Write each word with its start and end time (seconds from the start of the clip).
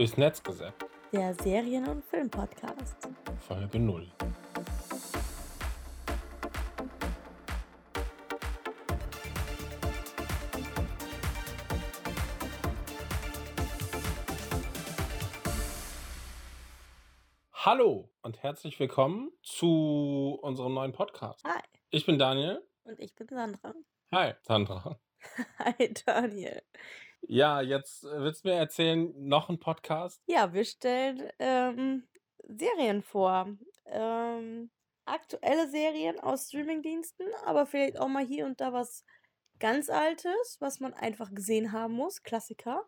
Durchs 0.00 0.16
Netz 0.16 0.42
gesetzt. 0.42 0.86
Der 1.12 1.34
Serien- 1.34 1.86
und 1.86 2.02
Filmpodcast. 2.02 3.06
Folge 3.46 3.78
0. 3.78 4.10
Hallo 17.52 18.10
und 18.22 18.42
herzlich 18.42 18.80
willkommen 18.80 19.30
zu 19.42 20.38
unserem 20.40 20.72
neuen 20.72 20.92
Podcast. 20.92 21.44
Hi. 21.44 21.60
Ich 21.90 22.06
bin 22.06 22.18
Daniel. 22.18 22.66
Und 22.84 22.98
ich 23.00 23.14
bin 23.14 23.28
Sandra. 23.28 23.74
Hi, 24.12 24.32
Sandra. 24.40 24.98
Hi, 25.58 25.92
Daniel. 26.06 26.62
Ja, 27.22 27.60
jetzt 27.60 28.04
äh, 28.04 28.20
willst 28.20 28.44
du 28.44 28.48
mir 28.48 28.54
erzählen, 28.54 29.12
noch 29.16 29.48
ein 29.48 29.60
Podcast? 29.60 30.22
Ja, 30.26 30.52
wir 30.52 30.64
stellen 30.64 31.30
ähm, 31.38 32.08
Serien 32.48 33.02
vor. 33.02 33.56
Ähm, 33.86 34.70
aktuelle 35.04 35.68
Serien 35.68 36.18
aus 36.20 36.48
Streamingdiensten, 36.48 37.26
aber 37.44 37.66
vielleicht 37.66 37.98
auch 37.98 38.08
mal 38.08 38.24
hier 38.24 38.46
und 38.46 38.60
da 38.60 38.72
was 38.72 39.04
ganz 39.58 39.90
Altes, 39.90 40.56
was 40.60 40.80
man 40.80 40.94
einfach 40.94 41.32
gesehen 41.32 41.72
haben 41.72 41.94
muss. 41.94 42.22
Klassiker. 42.22 42.84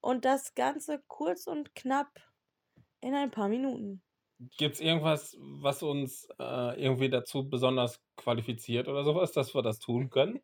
Und 0.00 0.24
das 0.24 0.54
Ganze 0.54 1.02
kurz 1.08 1.46
und 1.46 1.74
knapp 1.74 2.08
in 3.00 3.14
ein 3.14 3.30
paar 3.30 3.48
Minuten. 3.48 4.02
Gibt 4.56 4.76
es 4.76 4.80
irgendwas, 4.80 5.36
was 5.40 5.82
uns 5.82 6.28
äh, 6.38 6.80
irgendwie 6.80 7.10
dazu 7.10 7.48
besonders 7.48 8.00
qualifiziert 8.16 8.86
oder 8.86 9.02
sowas, 9.02 9.32
dass 9.32 9.54
wir 9.54 9.62
das 9.62 9.80
tun 9.80 10.10
können? 10.10 10.40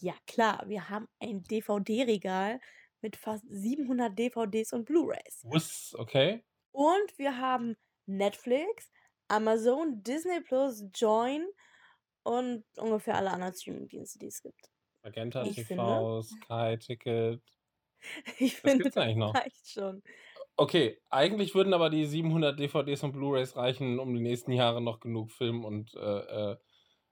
Ja, 0.00 0.14
klar, 0.26 0.64
wir 0.68 0.88
haben 0.88 1.08
ein 1.20 1.42
DVD-Regal 1.44 2.60
mit 3.00 3.16
fast 3.16 3.44
700 3.48 4.18
DVDs 4.18 4.72
und 4.72 4.84
Blu-rays. 4.84 5.44
Wuss, 5.44 5.94
okay. 5.98 6.42
Und 6.72 7.18
wir 7.18 7.38
haben 7.38 7.76
Netflix, 8.06 8.90
Amazon, 9.28 10.02
Disney 10.02 10.40
Plus, 10.40 10.84
Join 10.94 11.46
und 12.24 12.64
ungefähr 12.78 13.16
alle 13.16 13.30
anderen 13.32 13.54
Streaming-Dienste, 13.54 14.18
die 14.18 14.28
es 14.28 14.42
gibt. 14.42 14.70
Magenta 15.04 15.44
Ich 15.44 15.54
TV, 15.54 16.20
Sky 16.22 16.76
Ticket. 16.78 17.40
Ich 18.38 18.60
Was 18.62 18.74
finde, 18.74 18.84
gibt's 18.84 18.96
eigentlich 18.96 19.16
noch? 19.16 19.34
reicht 19.34 19.70
schon. 19.70 20.02
Okay, 20.56 21.00
eigentlich 21.10 21.54
würden 21.54 21.74
aber 21.74 21.90
die 21.90 22.06
700 22.06 22.58
DVDs 22.58 23.02
und 23.02 23.12
Blu-rays 23.12 23.56
reichen, 23.56 23.98
um 23.98 24.14
die 24.14 24.20
nächsten 24.20 24.52
Jahre 24.52 24.80
noch 24.80 25.00
genug 25.00 25.32
Film 25.32 25.64
und 25.64 25.94
äh, 25.94 26.52
äh, 26.52 26.56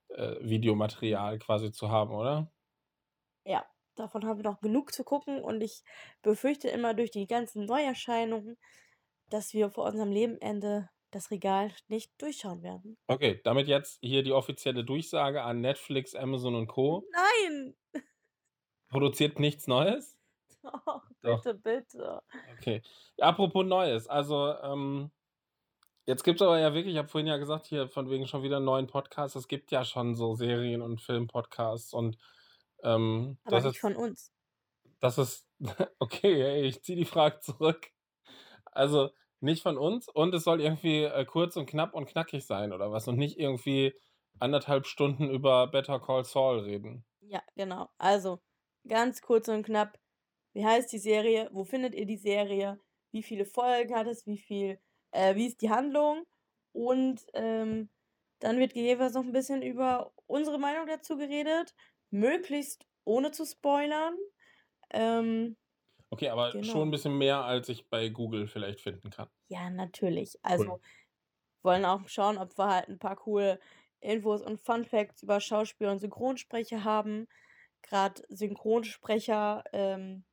äh, 0.09 0.49
Videomaterial 0.49 1.39
quasi 1.39 1.71
zu 1.73 1.89
haben, 1.91 2.11
oder? 2.13 2.52
Ja, 3.45 3.65
davon 3.95 4.25
haben 4.25 4.39
wir 4.39 4.49
noch 4.49 4.61
genug 4.61 4.93
zu 4.93 5.03
gucken 5.03 5.43
und 5.43 5.61
ich 5.61 5.83
befürchte 6.21 6.69
immer 6.69 6.93
durch 6.93 7.11
die 7.11 7.27
ganzen 7.27 7.65
Neuerscheinungen, 7.65 8.57
dass 9.29 9.53
wir 9.53 9.69
vor 9.69 9.85
unserem 9.85 10.11
Lebenende 10.11 10.89
das 11.11 11.31
Regal 11.31 11.71
nicht 11.87 12.11
durchschauen 12.21 12.63
werden. 12.63 12.97
Okay, 13.07 13.39
damit 13.43 13.67
jetzt 13.67 13.99
hier 14.01 14.23
die 14.23 14.31
offizielle 14.31 14.83
Durchsage 14.83 15.43
an 15.43 15.61
Netflix, 15.61 16.15
Amazon 16.15 16.55
und 16.55 16.67
Co. 16.67 17.07
Nein! 17.11 17.75
Produziert 18.89 19.39
nichts 19.39 19.67
Neues? 19.67 20.17
Oh, 20.87 21.01
Doch. 21.23 21.43
bitte, 21.43 21.53
bitte. 21.55 22.21
Okay. 22.57 22.81
Apropos 23.19 23.65
Neues, 23.65 24.07
also 24.07 24.55
ähm, 24.61 25.11
jetzt 26.05 26.23
gibt 26.23 26.41
es 26.41 26.47
aber 26.47 26.59
ja 26.59 26.73
wirklich, 26.73 26.93
ich 26.93 26.99
habe 26.99 27.09
vorhin 27.09 27.27
ja 27.27 27.37
gesagt, 27.37 27.67
hier 27.67 27.89
von 27.89 28.09
wegen 28.09 28.27
schon 28.27 28.43
wieder 28.43 28.57
einen 28.57 28.65
neuen 28.65 28.87
Podcast. 28.87 29.35
Es 29.35 29.47
gibt 29.49 29.71
ja 29.71 29.83
schon 29.85 30.15
so 30.15 30.35
Serien- 30.35 30.81
und 30.81 31.01
Filmpodcasts 31.01 31.93
und 31.93 32.17
ähm, 32.83 33.39
Aber 33.45 33.61
das 33.61 33.63
nicht 33.63 33.77
ist, 33.77 33.79
von 33.79 33.95
uns. 33.95 34.33
das 34.99 35.17
ist, 35.17 35.47
okay, 35.99 36.41
ey, 36.41 36.63
ich 36.63 36.83
ziehe 36.83 36.97
die 36.97 37.05
Frage 37.05 37.39
zurück. 37.39 37.91
Also 38.65 39.11
nicht 39.41 39.63
von 39.63 39.77
uns 39.77 40.09
und 40.09 40.33
es 40.35 40.43
soll 40.45 40.61
irgendwie 40.61 41.03
äh, 41.03 41.25
kurz 41.25 41.57
und 41.57 41.67
knapp 41.67 41.93
und 41.95 42.07
knackig 42.07 42.45
sein 42.45 42.73
oder 42.73 42.91
was 42.91 43.07
und 43.07 43.17
nicht 43.17 43.39
irgendwie 43.39 43.93
anderthalb 44.39 44.87
Stunden 44.87 45.29
über 45.29 45.67
Better 45.67 45.99
Call 45.99 46.25
Saul 46.25 46.59
reden. 46.61 47.05
Ja, 47.21 47.41
genau. 47.55 47.89
Also, 47.97 48.39
ganz 48.87 49.21
kurz 49.21 49.47
und 49.47 49.63
knapp. 49.65 49.99
Wie 50.53 50.65
heißt 50.65 50.91
die 50.91 50.99
Serie? 50.99 51.49
Wo 51.53 51.63
findet 51.63 51.95
ihr 51.95 52.05
die 52.05 52.17
Serie? 52.17 52.79
Wie 53.11 53.23
viele 53.23 53.45
Folgen 53.45 53.95
hat 53.95 54.07
es? 54.07 54.25
Wie 54.27 54.37
viel, 54.37 54.79
äh, 55.11 55.35
wie 55.35 55.47
ist 55.47 55.61
die 55.61 55.69
Handlung? 55.69 56.25
Und 56.73 57.21
ähm, 57.33 57.89
dann 58.39 58.59
wird 58.59 58.73
jeweils 58.75 59.13
noch 59.13 59.23
ein 59.23 59.31
bisschen 59.31 59.61
über 59.61 60.13
unsere 60.27 60.59
Meinung 60.59 60.87
dazu 60.87 61.17
geredet. 61.17 61.73
Möglichst 62.13 62.87
ohne 63.05 63.31
zu 63.31 63.45
spoilern. 63.45 64.15
Ähm, 64.91 65.57
Okay, 66.11 66.29
aber 66.29 66.53
Genau. 66.53 66.63
schon 66.63 66.87
ein 66.87 66.91
bisschen 66.91 67.17
mehr, 67.17 67.43
als 67.43 67.67
ich 67.69 67.89
bei 67.89 68.07
Google 68.09 68.47
vielleicht 68.47 68.79
finden 68.81 69.09
kann. 69.09 69.29
ja, 69.49 69.69
natürlich. 69.69 70.37
Also, 70.43 70.65
Cool. 70.65 70.79
wollen 71.63 71.85
auch 71.85 72.07
schauen, 72.09 72.37
ob 72.37 72.57
wir 72.57 72.67
halt 72.67 72.89
ein 72.89 72.99
paar 72.99 73.17
coole 73.17 73.59
Infos 74.01 74.41
und 74.43 74.61
Fun 74.61 74.85
Facts 74.85 75.23
über 75.23 75.41
Schauspieler 75.41 75.91
und 75.93 75.99
Synchronsprecher 75.99 76.83
haben. 76.85 77.27
Gerade 77.83 78.23
Synchronsprecher 78.29 79.63
ähm, 79.73 80.25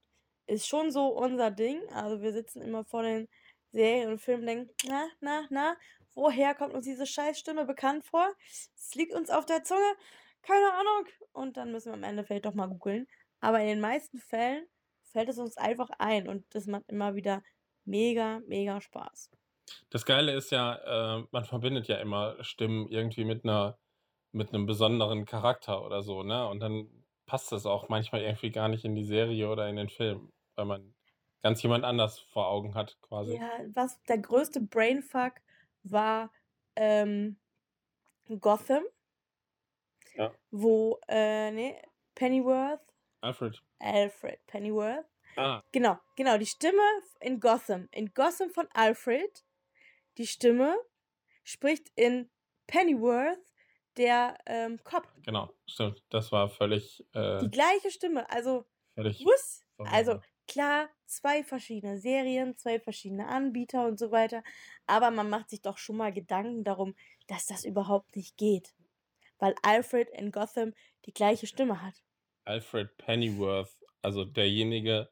ist 0.46 0.68
schon 0.68 0.92
so 0.92 1.08
unser 1.08 1.50
Ding. 1.52 1.82
Also 1.92 2.22
wir 2.22 2.32
sitzen 2.32 2.62
immer 2.62 2.84
vor 2.84 3.02
den 3.04 3.28
Serien 3.72 4.10
und 4.12 4.20
Filmen 4.20 4.42
und 4.42 4.46
denken, 4.48 4.74
na, 4.88 5.08
na, 5.20 5.46
na, 5.50 5.76
woher 6.14 6.54
kommt 6.54 6.74
uns 6.74 6.84
diese 6.86 7.06
Scheißstimme 7.06 7.66
bekannt 7.66 8.04
vor? 8.06 8.28
Es 8.76 8.94
liegt 8.96 9.14
uns 9.14 9.30
auf 9.30 9.46
der 9.46 9.64
Zunge, 9.64 9.94
keine 10.42 10.72
Ahnung. 10.72 11.06
Und 11.32 11.56
dann 11.56 11.72
müssen 11.72 11.90
wir 11.90 11.94
am 11.94 12.02
Ende 12.02 12.24
vielleicht 12.24 12.46
doch 12.46 12.54
mal 12.54 12.68
googeln. 12.68 13.06
Aber 13.40 13.60
in 13.60 13.68
den 13.68 13.80
meisten 13.80 14.18
Fällen 14.18 14.66
fällt 15.02 15.28
es 15.28 15.38
uns 15.38 15.56
einfach 15.56 15.90
ein 15.98 16.28
und 16.28 16.44
das 16.54 16.66
macht 16.66 16.84
immer 16.88 17.14
wieder 17.14 17.42
mega, 17.84 18.40
mega 18.46 18.80
Spaß. 18.80 19.30
Das 19.88 20.04
Geile 20.04 20.32
ist 20.32 20.50
ja, 20.50 21.18
äh, 21.18 21.24
man 21.30 21.44
verbindet 21.44 21.88
ja 21.88 21.96
immer 21.96 22.42
Stimmen 22.42 22.88
irgendwie 22.88 23.24
mit 23.24 23.44
einer 23.44 23.78
mit 24.32 24.54
einem 24.54 24.66
besonderen 24.66 25.24
Charakter 25.24 25.84
oder 25.84 26.02
so, 26.02 26.22
ne? 26.22 26.46
Und 26.48 26.60
dann 26.60 26.88
passt 27.26 27.52
das 27.52 27.66
auch 27.66 27.88
manchmal 27.88 28.22
irgendwie 28.22 28.50
gar 28.50 28.68
nicht 28.68 28.84
in 28.84 28.94
die 28.94 29.04
Serie 29.04 29.48
oder 29.48 29.68
in 29.68 29.76
den 29.76 29.88
Film, 29.88 30.32
weil 30.54 30.66
man 30.66 30.94
ganz 31.42 31.62
jemand 31.62 31.84
anders 31.84 32.18
vor 32.18 32.48
Augen 32.48 32.74
hat, 32.74 32.96
quasi. 33.02 33.36
Ja, 33.36 33.50
was 33.74 34.00
der 34.04 34.18
größte 34.18 34.60
Brainfuck 34.60 35.34
war 35.82 36.30
ähm, 36.76 37.38
Gotham, 38.40 38.84
Ja. 40.16 40.32
wo 40.50 40.98
äh, 41.08 41.50
nee, 41.50 41.80
Pennyworth, 42.14 42.80
Alfred. 43.20 43.62
Alfred 43.78 44.44
Pennyworth, 44.46 45.06
Ah, 45.36 45.62
genau, 45.72 45.96
genau, 46.16 46.36
die 46.38 46.46
Stimme 46.46 46.82
in 47.20 47.38
Gotham, 47.40 47.88
in 47.92 48.12
Gotham 48.14 48.50
von 48.50 48.66
Alfred, 48.74 49.44
die 50.18 50.26
Stimme 50.26 50.76
spricht 51.44 51.88
in 51.94 52.28
Pennyworth 52.66 53.38
der 53.96 54.36
ähm, 54.46 54.78
Cop. 54.84 55.06
genau, 55.22 55.50
stimmt. 55.66 56.02
Das 56.10 56.30
war 56.32 56.48
völlig, 56.48 57.04
äh, 57.12 57.38
Die 57.38 57.50
gleiche 57.50 57.90
Stimme, 57.90 58.28
also 58.30 58.64
völlig. 58.94 59.24
Wuss. 59.24 59.64
Also 59.78 60.20
klar, 60.46 60.88
zwei 61.06 61.42
verschiedene 61.42 61.98
Serien, 61.98 62.56
zwei 62.56 62.78
verschiedene 62.80 63.26
Anbieter 63.28 63.86
und 63.86 63.98
so 63.98 64.10
weiter. 64.10 64.42
Aber 64.86 65.10
man 65.10 65.30
macht 65.30 65.50
sich 65.50 65.62
doch 65.62 65.78
schon 65.78 65.96
mal 65.96 66.12
Gedanken 66.12 66.64
darum, 66.64 66.94
dass 67.28 67.46
das 67.46 67.64
überhaupt 67.64 68.14
nicht 68.16 68.36
geht. 68.36 68.74
Weil 69.40 69.54
Alfred 69.62 70.08
in 70.10 70.30
Gotham 70.30 70.72
die 71.06 71.12
gleiche 71.12 71.46
Stimme 71.46 71.82
hat. 71.82 71.94
Alfred 72.44 72.96
Pennyworth, 72.96 73.74
also 74.02 74.24
derjenige, 74.24 75.10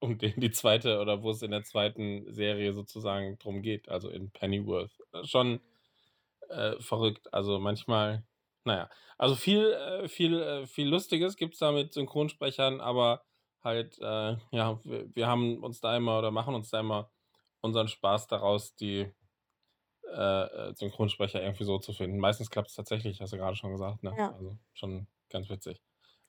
um 0.00 0.18
den 0.18 0.38
die 0.38 0.50
zweite 0.50 1.00
oder 1.00 1.22
wo 1.22 1.30
es 1.30 1.42
in 1.42 1.50
der 1.50 1.64
zweiten 1.64 2.30
Serie 2.32 2.74
sozusagen 2.74 3.38
drum 3.38 3.62
geht, 3.62 3.88
also 3.88 4.10
in 4.10 4.30
Pennyworth. 4.30 4.92
Schon 5.22 5.60
äh, 6.48 6.78
verrückt. 6.80 7.32
Also 7.32 7.58
manchmal, 7.58 8.24
naja. 8.64 8.90
Also 9.18 9.34
viel, 9.34 9.72
äh, 9.72 10.08
viel, 10.08 10.40
äh, 10.40 10.66
viel 10.66 10.88
Lustiges 10.88 11.36
gibt 11.36 11.54
es 11.54 11.60
da 11.60 11.72
mit 11.72 11.92
Synchronsprechern, 11.92 12.80
aber 12.80 13.24
halt, 13.62 13.98
äh, 14.00 14.36
ja, 14.50 14.80
wir, 14.84 15.14
wir 15.14 15.26
haben 15.26 15.62
uns 15.62 15.80
da 15.80 15.96
immer 15.96 16.18
oder 16.18 16.30
machen 16.30 16.54
uns 16.54 16.70
da 16.70 16.80
immer 16.80 17.10
unseren 17.60 17.88
Spaß 17.88 18.26
daraus, 18.26 18.74
die 18.76 19.10
äh, 20.14 20.70
äh, 20.70 20.74
Synchronsprecher 20.74 21.42
irgendwie 21.42 21.64
so 21.64 21.78
zu 21.78 21.92
finden. 21.92 22.18
Meistens 22.18 22.50
klappt 22.50 22.68
es 22.70 22.74
tatsächlich, 22.76 23.20
hast 23.20 23.32
du 23.32 23.36
gerade 23.36 23.56
schon 23.56 23.72
gesagt, 23.72 24.02
ne? 24.02 24.14
Ja. 24.16 24.32
Also 24.32 24.56
schon 24.72 25.06
ganz 25.30 25.48
witzig. 25.50 25.82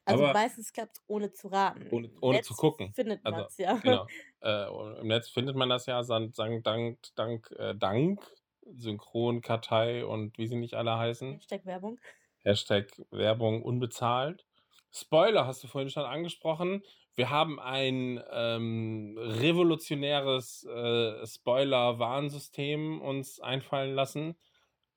Also 0.05 0.23
Aber- 0.23 0.33
meistens 0.33 0.71
klappt 0.73 0.97
es 0.97 1.03
ohne 1.07 1.31
zu 1.31 1.47
raten. 1.47 1.87
Ohne- 1.91 2.11
ohne 2.21 2.41
zu 2.41 2.53
gucken. 2.53 2.93
Findet 2.93 3.25
Also, 3.25 3.37
man 3.37 3.47
es, 3.47 3.57
ja. 3.57 3.73
Genau. 3.75 4.07
äh, 4.41 4.99
Im 5.01 5.07
Netz 5.07 5.29
findet 5.29 5.55
man 5.55 5.69
das 5.69 5.85
ja, 5.87 6.01
dank, 6.03 6.63
dank, 6.63 6.99
dank, 7.15 7.51
äh, 7.57 7.73
dank 7.75 8.21
Synchronkartei 8.67 10.05
und 10.05 10.37
wie 10.37 10.47
sie 10.47 10.55
nicht 10.55 10.73
alle 10.75 10.97
heißen. 10.97 11.33
Hashtag 11.35 11.65
Werbung. 11.65 11.99
Hashtag 12.43 12.91
Werbung 13.11 13.63
unbezahlt. 13.63 14.45
Spoiler 14.91 15.45
hast 15.45 15.63
du 15.63 15.67
vorhin 15.67 15.89
schon 15.89 16.05
angesprochen. 16.05 16.83
Wir 17.15 17.29
haben 17.29 17.59
ein 17.59 18.21
ähm, 18.31 19.17
revolutionäres 19.17 20.65
äh, 20.65 21.25
Spoiler-Warnsystem 21.25 23.01
uns 23.01 23.39
einfallen 23.39 23.95
lassen. 23.95 24.35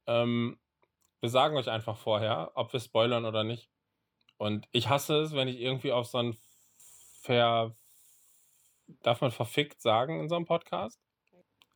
Ähm, 0.06 0.58
wir 1.20 1.28
sagen 1.28 1.56
euch 1.56 1.70
einfach 1.70 1.96
vorher, 1.96 2.52
ob 2.54 2.72
wir 2.72 2.80
spoilern 2.80 3.24
oder 3.24 3.44
nicht. 3.44 3.70
Und 4.36 4.66
ich 4.72 4.88
hasse 4.88 5.20
es, 5.20 5.32
wenn 5.32 5.48
ich 5.48 5.60
irgendwie 5.60 5.92
auf 5.92 6.06
so 6.06 6.18
ein 6.18 6.36
ver 7.22 7.76
darf 9.02 9.20
man 9.20 9.30
verfickt 9.30 9.80
sagen 9.82 10.20
in 10.20 10.28
so 10.28 10.36
einem 10.36 10.46
Podcast? 10.46 11.00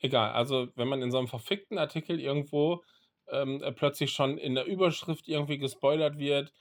Egal, 0.00 0.32
also 0.32 0.68
wenn 0.74 0.88
man 0.88 1.02
in 1.02 1.10
so 1.10 1.18
einem 1.18 1.28
verfickten 1.28 1.78
Artikel 1.78 2.18
irgendwo, 2.18 2.82
ähm, 3.28 3.62
äh, 3.62 3.72
plötzlich 3.72 4.12
schon 4.12 4.38
in 4.38 4.54
der 4.54 4.64
Überschrift 4.64 5.28
irgendwie 5.28 5.58
gespoilert 5.58 6.18
wird 6.18 6.52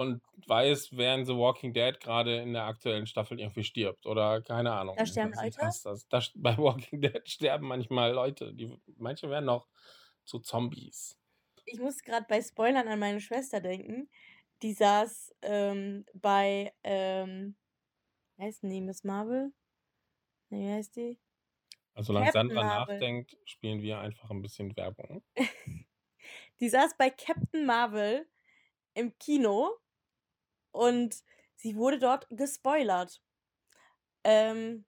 und 0.00 0.22
weiß, 0.46 0.96
wer 0.96 1.14
in 1.14 1.24
The 1.26 1.34
Walking 1.36 1.72
Dead 1.74 2.00
gerade 2.00 2.36
in 2.38 2.52
der 2.54 2.64
aktuellen 2.64 3.06
Staffel 3.06 3.40
irgendwie 3.40 3.64
stirbt 3.64 4.06
oder 4.06 4.42
keine 4.42 4.72
Ahnung, 4.72 4.98
Da 4.98 5.04
sterben 5.06 5.32
Leute? 5.34 5.74
das? 5.84 6.08
Da 6.08 6.20
bei 6.36 6.56
Walking 6.58 7.00
Dead 7.00 7.28
sterben 7.28 7.68
manchmal 7.68 8.12
Leute, 8.12 8.54
die 8.54 8.74
manche 8.98 9.30
werden 9.30 9.46
noch 9.46 9.68
zu 10.24 10.40
Zombies. 10.40 11.18
Ich 11.66 11.78
muss 11.80 12.02
gerade 12.02 12.26
bei 12.28 12.42
Spoilern 12.42 12.88
an 12.88 12.98
meine 12.98 13.20
Schwester 13.20 13.60
denken. 13.60 14.08
Die 14.62 14.72
saß, 14.74 15.34
ähm, 15.42 16.04
bei, 16.14 16.74
ähm 16.84 17.56
wie 18.36 18.44
heißt 18.44 18.62
die, 18.64 18.80
Miss 18.82 19.04
Marvel? 19.04 19.52
Wie 20.50 20.68
heißt 20.70 20.96
die? 20.96 21.20
Also, 21.94 22.08
solange 22.08 22.26
Captain 22.26 22.26
Sandra 22.26 22.64
Marvel. 22.64 23.04
nachdenkt, 23.04 23.36
spielen 23.44 23.80
wir 23.80 24.00
einfach 24.00 24.30
'n 24.30 24.42
bisschen 24.42 24.74
Werbung. 24.76 25.22
Die 26.60 26.68
saß 26.68 26.96
bei 26.96 27.10
Captain 27.10 27.66
Marvel 27.66 28.26
im 28.94 29.18
Kino 29.18 29.78
und 30.72 31.22
sie 31.56 31.76
wurde 31.76 31.98
dort 31.98 32.26
gespoilert. 32.30 33.20
Ähm, 34.24 34.84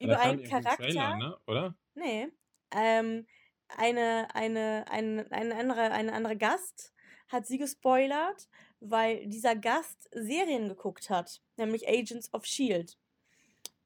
über 0.00 0.20
einen 0.20 0.42
'n 0.42 0.66
Trailer, 0.68 1.12
Charakter 1.12 1.14
ne, 1.14 1.36
oder? 1.46 1.74
ne, 1.94 2.32
ähm, 2.72 3.26
eine 3.68 4.28
eine 4.34 4.86
ein 4.90 5.32
ein 5.32 5.52
anderer 5.52 5.92
ein 5.92 6.10
anderer 6.10 6.36
Gast 6.36 6.94
hat 7.28 7.46
sie 7.46 7.58
gespoilert, 7.58 8.48
weil 8.80 9.26
dieser 9.28 9.56
Gast 9.56 10.08
Serien 10.12 10.68
geguckt 10.68 11.10
hat, 11.10 11.42
nämlich 11.56 11.88
Agents 11.88 12.32
of 12.34 12.46
Shield. 12.46 12.98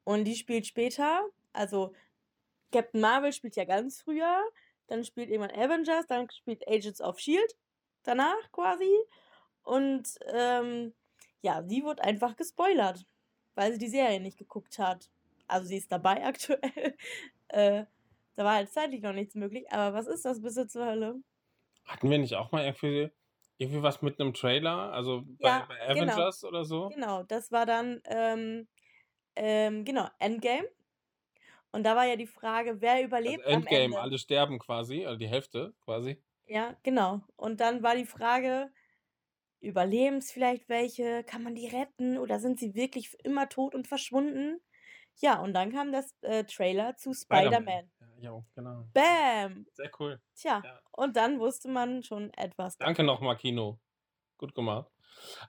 Und 0.05 0.25
die 0.25 0.35
spielt 0.35 0.67
später 0.67 1.29
also, 1.53 1.93
Captain 2.71 3.01
Marvel 3.01 3.33
spielt 3.33 3.55
ja 3.57 3.65
ganz 3.65 4.01
früher, 4.01 4.43
dann 4.87 5.03
spielt 5.05 5.29
irgendwann 5.29 5.57
Avengers, 5.59 6.07
dann 6.07 6.29
spielt 6.31 6.67
Agents 6.67 7.01
of 7.01 7.19
Shield 7.19 7.57
danach 8.03 8.51
quasi. 8.53 8.91
Und, 9.63 10.17
ähm, 10.33 10.93
ja, 11.43 11.63
sie 11.67 11.83
wurde 11.83 12.03
einfach 12.03 12.35
gespoilert, 12.37 13.05
weil 13.55 13.73
sie 13.73 13.79
die 13.79 13.89
Serie 13.89 14.19
nicht 14.21 14.37
geguckt 14.39 14.79
hat. 14.79 15.11
Also, 15.47 15.67
sie 15.67 15.77
ist 15.77 15.91
dabei 15.91 16.25
aktuell. 16.27 16.97
Äh, 17.49 17.85
da 18.35 18.43
war 18.45 18.55
halt 18.55 18.71
zeitlich 18.73 19.01
noch 19.03 19.13
nichts 19.13 19.35
möglich, 19.35 19.71
aber 19.71 19.95
was 19.97 20.07
ist 20.07 20.25
das 20.25 20.41
bitte 20.41 20.67
zur 20.67 20.85
Hölle? 20.87 21.23
Hatten 21.85 22.09
wir 22.09 22.17
nicht 22.17 22.35
auch 22.35 22.51
mal 22.51 22.65
irgendwie 22.65 23.11
irgendwie 23.57 23.81
was 23.83 24.01
mit 24.01 24.19
'nem 24.19 24.33
Trailer, 24.33 24.91
also 24.93 25.23
bei 25.39 25.53
Ja, 25.53 25.67
bei 25.67 25.79
genau. 25.91 26.25
Avengers 26.29 26.43
oder 26.43 26.65
so? 26.65 26.93
Genau, 26.95 27.23
das 27.23 27.51
war 27.51 27.65
dann, 27.65 28.01
ähm 28.05 28.67
ähm, 29.35 29.85
genau, 29.85 30.09
Endgame. 30.19 30.69
Und 31.71 31.83
da 31.83 31.95
war 31.95 32.05
ja 32.05 32.15
die 32.15 32.27
Frage, 32.27 32.79
wer 32.81 33.03
Also, 33.25 33.41
überlebt 33.43 33.51
am 33.51 33.67
Endgame, 33.67 33.97
Ende? 33.97 33.97
alle 33.99 34.17
sterben 34.17 34.59
quasi, 34.59 35.05
also 35.05 35.17
die 35.17 35.27
Hälfte 35.27 35.73
quasi. 35.81 36.23
Ja, 36.45 36.75
genau. 36.83 37.21
Und 37.35 37.59
dann 37.61 37.83
war 37.83 37.95
die 37.95 38.05
Frage: 38.05 38.71
Überleben's 39.63 40.31
vielleicht 40.31 40.69
welche? 40.69 41.23
Kann 41.23 41.43
man 41.43 41.55
die 41.55 41.67
retten 41.67 42.17
oder 42.17 42.39
sind 42.39 42.59
sie 42.59 42.75
wirklich 42.75 43.09
für 43.09 43.17
immer 43.23 43.49
tot 43.49 43.73
und 43.75 43.87
verschwunden? 43.87 44.59
Ja, 45.21 45.39
und 45.41 45.53
dann 45.53 45.71
kam 45.71 45.91
das, 45.91 46.13
äh, 46.21 46.43
Trailer 46.43 46.95
zu 46.97 47.13
Spider-Man. 47.13 47.89
Spider-Man. 47.95 48.21
Ja, 48.21 48.43
genau. 48.55 48.83
Bäm. 48.93 49.65
Sehr 49.73 49.91
cool. 49.99 50.19
Tja, 50.35 50.61
Ja. 50.65 50.79
und 50.91 51.15
dann 51.15 51.39
wusste 51.39 51.69
man 51.69 52.03
schon 52.03 52.31
etwas 52.33 52.77
Danke 52.77 53.03
davon. 53.03 53.05
noch 53.05 53.21
mal, 53.21 53.35
Kino. 53.35 53.79
Gut 54.37 54.55
gemacht. 54.55 54.89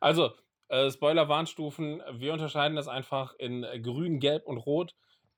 Also, 0.01 0.33
äh, 0.69 0.91
Spoiler-Warnstufen, 0.91 2.03
wir 2.13 2.33
unterscheiden 2.35 2.77
das 2.77 2.89
einfach 2.89 3.35
in, 3.39 3.65
äh, 3.65 3.81
grün, 3.81 4.21
gelb 4.21 4.47
und 4.47 4.59
rot. 4.59 4.95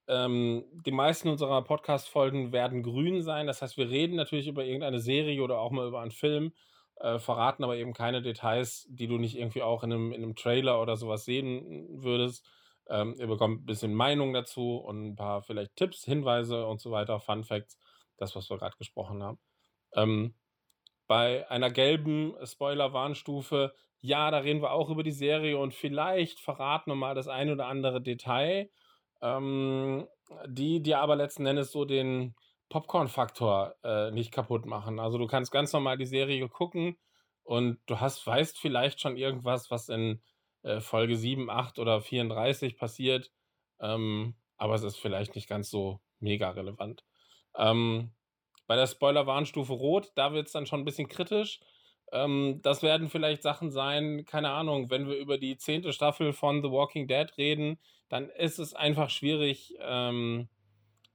Ähm, 0.09 0.65
die 0.85 0.93
meisten 0.93 1.29
unserer 1.29 1.63
Podcast-Folgen 1.65 2.53
werden 2.53 2.83
grün 2.83 3.23
sein. 3.23 3.47
Das 3.47 3.63
heißt, 3.63 3.77
wir 3.77 3.89
reden 3.91 4.17
natürlich 4.17 4.47
über 4.49 4.65
irgendeine 4.65 5.01
Serie 5.01 5.43
oder 5.43 5.59
auch 5.61 5.71
mal 5.73 5.87
über 5.89 6.01
einen 6.01 6.11
Film, 6.13 6.53
äh, 7.01 7.19
verraten 7.19 7.65
aber 7.65 7.77
eben 7.77 7.93
keine 7.95 8.23
Details, 8.23 8.87
die 8.91 9.07
du 9.09 9.19
nicht 9.19 9.37
irgendwie 9.39 9.63
auch 9.63 9.83
in 9.85 9.91
'nem 9.91 10.13
in 10.13 10.21
'nem 10.23 10.37
Trailer 10.37 10.81
oder 10.83 10.97
so 10.97 11.09
was 11.09 11.25
sehen 11.25 12.03
würdest. 12.03 12.49
Ähm, 12.89 13.15
ihr 13.19 13.27
bekommt 13.29 13.63
'n 13.63 13.67
bisschen 13.67 13.95
Meinung 13.95 14.33
dazu 14.35 14.77
und 14.79 15.05
'n 15.13 15.17
paar 15.17 15.43
vielleicht 15.43 15.77
Tipps, 15.77 16.05
Hinweise 16.05 16.67
und 16.67 16.81
so 16.81 16.91
weiter, 16.93 17.21
Fun 17.21 17.45
Facts, 17.45 17.79
das, 18.19 18.37
was 18.37 18.51
wir 18.51 18.59
grad 18.59 18.79
gesprochen 18.79 19.23
haben. 19.23 19.39
Ähm, 19.95 20.37
bei 21.09 21.49
einer 21.51 21.71
gelben 21.71 22.35
Spoiler-Warnstufe, 22.45 23.75
ja, 24.01 24.31
da 24.33 24.39
reden 24.41 24.63
wir 24.63 24.73
auch 24.73 24.91
über 24.91 25.03
die 25.05 25.13
Serie 25.13 25.59
und 25.59 25.75
vielleicht 25.75 26.41
verraten 26.41 26.91
wir 26.93 26.97
mal 26.97 27.15
das 27.15 27.29
ein 27.29 27.51
oder 27.51 27.67
andere 27.69 28.03
Detail, 28.03 28.71
ähm, 29.23 30.09
die 30.49 30.83
dir 30.83 31.01
aber 31.01 31.17
letzten 31.17 31.47
Endes 31.47 31.73
so 31.73 31.85
den 31.87 32.35
Popcorn-Faktor, 32.71 33.77
äh, 33.85 34.11
nicht 34.11 34.33
kaputt 34.33 34.67
machen. 34.67 34.99
Also, 35.01 35.19
du 35.19 35.27
kannst 35.27 35.53
ganz 35.53 35.73
normal 35.73 35.99
die 35.99 36.07
Serie 36.07 36.49
gucken 36.49 36.97
und 37.45 37.79
du 37.87 38.01
hast 38.01 38.27
weißt 38.27 38.59
vielleicht 38.59 39.01
schon 39.01 39.17
irgendwas, 39.17 39.71
was 39.71 39.89
in, 39.89 40.23
äh, 40.63 40.81
Folge 40.81 41.17
7, 41.17 41.49
8 41.51 41.79
oder 41.79 42.01
34 42.01 42.77
passiert, 42.77 43.31
ähm, 43.81 44.37
aber 44.57 44.75
es 44.75 44.83
ist 44.83 44.97
vielleicht 44.99 45.35
nicht 45.37 45.49
ganz 45.49 45.71
so 45.71 46.01
mega 46.19 46.51
relevant. 46.51 47.05
Ähm, 47.57 48.13
bei 48.67 48.75
der 48.77 48.87
Spoiler-Warnstufe 48.89 49.73
rot, 49.75 50.13
da 50.17 50.33
wird's 50.33 50.53
dann 50.53 50.67
schon 50.67 50.81
'n 50.81 50.85
bisschen 50.85 51.09
kritisch. 51.09 51.61
Ähm, 52.13 52.61
das 52.63 52.83
werden 52.83 53.09
vielleicht 53.11 53.43
Sachen 53.43 53.71
sein, 53.71 54.25
keine 54.27 54.51
Ahnung, 54.51 54.91
wenn 54.91 55.09
wir 55.09 55.17
über 55.17 55.39
die 55.39 55.57
10. 55.57 55.93
Staffel 55.93 56.33
von 56.33 56.63
The 56.63 56.71
Walking 56.71 57.07
Dead 57.09 57.29
reden, 57.39 57.79
dann 58.09 58.29
ist 58.31 58.59
es 58.59 58.75
einfach 58.75 59.11
schwierig, 59.11 59.75
ähm, 59.81 60.49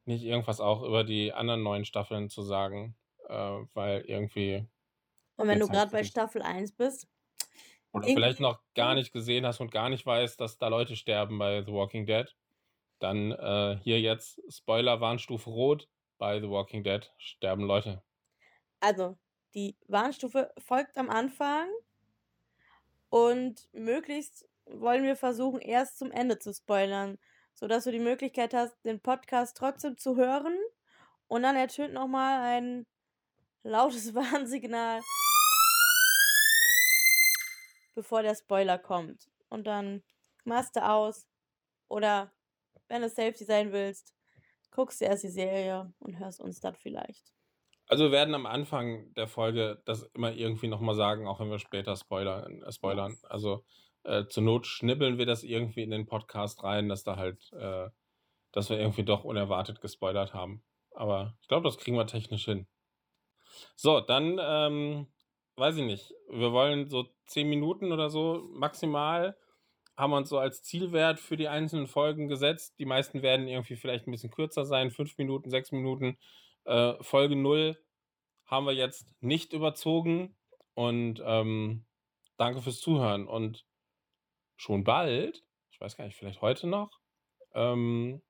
nicht 0.05 0.23
irgendwas 0.23 0.59
auch 0.59 0.83
über 0.83 1.03
die 1.03 1.33
anderen 1.33 1.63
9 1.63 1.85
Staffeln 1.85 2.29
zu 2.29 2.41
sagen, 2.43 2.95
äh, 3.27 3.33
weil 3.73 4.01
irgendwie 4.01 4.67
Und 5.35 5.47
wenn 5.49 5.59
du 5.59 5.67
grad 5.67 5.91
bei. 5.91 6.03
Staffel 6.05 6.41
1 6.41 6.71
bist, 6.73 7.07
Oder 7.93 8.07
vielleicht 8.09 8.39
noch 8.41 8.61
gar 8.75 8.95
nicht 8.95 9.11
gesehen 9.13 9.45
hast 9.45 9.59
und 9.61 9.71
gar 9.71 9.89
nicht 9.89 10.05
weißt, 10.05 10.39
dass 10.41 10.57
da 10.57 10.67
Leute 10.67 10.95
sterben 10.95 11.37
bei 11.39 11.63
The 11.63 11.71
Walking 11.71 12.05
Dead, 12.05 12.35
dann, 12.99 13.31
äh, 13.31 13.79
hier 13.83 14.01
jetzt 14.01 14.41
Spoiler-Warnstufe 14.49 15.49
rot: 15.49 15.89
Bei 16.19 16.39
The 16.41 16.49
Walking 16.49 16.83
Dead 16.83 17.13
sterben 17.17 17.63
Leute. 17.65 18.03
Also, 18.79 19.17
die 19.55 19.77
Warnstufe 19.87 20.53
folgt 20.59 20.97
am 20.97 21.09
Anfang 21.09 21.67
und 23.09 23.69
möglichst 23.73 24.47
wollen 24.65 25.03
wir 25.03 25.15
versuchen, 25.15 25.59
erst 25.59 25.97
zum 25.97 26.11
Ende 26.11 26.39
zu 26.39 26.53
spoilern, 26.53 27.17
sodass 27.53 27.83
du 27.83 27.91
die 27.91 27.99
Möglichkeit 27.99 28.53
hast, 28.53 28.75
den 28.85 28.99
Podcast 28.99 29.57
trotzdem 29.57 29.97
zu 29.97 30.15
hören 30.15 30.57
und 31.27 31.43
dann 31.43 31.55
ertönt 31.55 31.93
noch 31.93 32.07
mal 32.07 32.41
ein 32.41 32.85
lautes 33.63 34.13
Warnsignal 34.15 35.01
bevor 37.93 38.21
der 38.23 38.35
Spoiler 38.35 38.77
kommt. 38.77 39.29
Und 39.49 39.67
dann 39.67 40.03
machst 40.43 40.75
du 40.75 40.87
aus 40.87 41.27
oder 41.87 42.31
wenn 42.87 43.01
du 43.01 43.09
Safety 43.09 43.43
sein 43.43 43.71
willst, 43.71 44.13
guckst 44.71 45.01
du 45.01 45.05
erst 45.05 45.23
die 45.23 45.29
Serie 45.29 45.93
und 45.99 46.19
hörst 46.19 46.39
uns 46.39 46.59
dann 46.59 46.75
vielleicht. 46.75 47.33
Also, 47.87 48.05
wir 48.05 48.11
werden 48.11 48.35
am 48.35 48.45
Anfang 48.45 49.13
der 49.15 49.27
Folge 49.27 49.81
das 49.85 50.03
immer 50.13 50.31
irgendwie 50.31 50.67
noch 50.67 50.79
mal 50.79 50.95
sagen, 50.95 51.27
auch 51.27 51.41
wenn 51.41 51.49
wir 51.49 51.59
später 51.59 51.95
spoilern 51.97 52.61
äh, 52.63 52.71
spoilern. 52.71 53.17
Also, 53.23 53.65
äh, 54.03 54.25
zur 54.27 54.43
Not 54.43 54.67
schnibbeln 54.67 55.17
wir 55.17 55.25
das 55.25 55.43
irgendwie 55.43 55.83
in 55.83 55.91
den 55.91 56.05
Podcast 56.07 56.63
rein, 56.63 56.89
dass 56.89 57.03
da 57.03 57.17
halt 57.17 57.51
äh, 57.53 57.89
dass 58.53 58.69
wir 58.69 58.79
irgendwie 58.79 59.03
doch 59.05 59.23
unerwartet 59.25 59.81
gespoilert 59.81 60.33
haben. 60.33 60.63
Aber 60.91 61.37
ich 61.41 61.47
glaube, 61.49 61.65
das 61.65 61.77
kriegen 61.77 61.97
wir 61.97 62.07
technisch 62.07 62.45
hin. 62.45 62.67
So, 63.75 63.99
dann, 64.01 64.37
ähm, 64.41 65.07
weiß 65.55 65.77
ich 65.77 65.83
nicht, 65.85 66.13
wir 66.29 66.51
wollen 66.51 66.89
so 66.89 67.07
10 67.25 67.49
Minuten 67.49 67.91
oder 67.91 68.09
so 68.09 68.47
maximal 68.53 69.37
haben 69.97 70.11
wir 70.11 70.17
uns 70.17 70.29
so 70.29 70.39
als 70.39 70.63
Zielwert 70.63 71.19
für 71.19 71.37
die 71.37 71.47
einzelnen 71.49 71.87
Folgen 71.87 72.27
gesetzt. 72.27 72.79
Die 72.79 72.85
meisten 72.85 73.21
werden 73.21 73.47
irgendwie 73.47 73.75
vielleicht 73.75 74.07
'n 74.07 74.11
bisschen 74.11 74.31
kürzer 74.31 74.65
sein, 74.65 74.89
5 74.91 75.17
Minuten, 75.17 75.49
6 75.49 75.71
Minuten. 75.71 76.17
Äh, 76.65 76.93
Folge 77.03 77.35
0 77.35 77.77
haben 78.45 78.65
wir 78.65 78.73
jetzt 78.73 79.13
nicht 79.21 79.53
überzogen 79.53 80.35
und, 80.75 81.21
ähm, 81.25 81.85
danke 82.37 82.61
fürs 82.61 82.79
Zuhören 82.79 83.27
und 83.27 83.65
schon 84.61 84.83
bald, 84.83 85.43
ich 85.71 85.81
weiß 85.81 85.97
gar 85.97 86.05
nicht, 86.05 86.15
vielleicht 86.17 86.41
heute 86.41 86.67
noch, 86.67 86.99
ähm, 87.53 88.21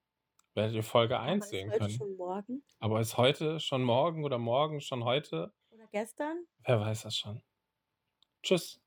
werdet 0.55 0.75
ihr 0.75 0.83
Folge 0.83 1.19
Aber 1.19 1.19
1 1.19 1.49
ist 1.49 1.49
sehen 1.49 1.69
heute 1.69 1.79
können. 1.79 1.97
schon 1.97 2.15
morgen? 2.15 2.63
Aber 2.79 2.99
ist 3.01 3.17
heute 3.17 3.59
schon 3.59 3.83
morgen 3.83 4.25
oder 4.25 4.37
morgen 4.37 4.81
schon 4.81 5.03
heute? 5.05 5.53
Oder 5.71 5.87
gestern? 5.87 6.45
Wer 6.65 6.79
weiß 6.79 7.03
das 7.03 7.15
schon. 7.17 7.43
Tschüss. 8.43 8.81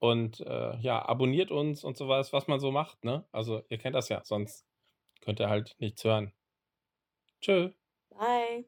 Und, 0.00 0.40
äh, 0.40 0.76
ja, 0.78 1.04
abonniert 1.06 1.50
uns 1.50 1.84
und 1.84 1.96
so 1.96 2.08
was, 2.08 2.32
was 2.32 2.46
man 2.48 2.58
so 2.60 2.70
macht, 2.72 3.04
ne? 3.04 3.26
Also, 3.32 3.62
ihr 3.68 3.78
kennt 3.78 3.94
das 3.94 4.08
ja, 4.08 4.22
sonst 4.24 4.66
könnt 5.22 5.40
ihr 5.40 5.50
halt 5.50 5.76
nichts 5.78 6.04
hören. 6.04 6.32
Tschö. 7.40 7.72
Bye. 8.10 8.64